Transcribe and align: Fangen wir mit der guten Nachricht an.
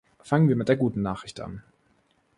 Fangen 0.23 0.49
wir 0.49 0.55
mit 0.55 0.67
der 0.67 0.77
guten 0.77 1.03
Nachricht 1.03 1.39
an. 1.41 1.61